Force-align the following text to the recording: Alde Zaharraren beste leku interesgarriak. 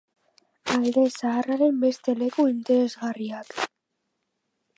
Alde 0.77 1.03
Zaharraren 1.17 1.77
beste 1.85 2.15
leku 2.23 2.47
interesgarriak. 2.55 3.53